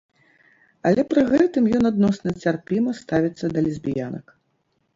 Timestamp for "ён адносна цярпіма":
1.81-2.97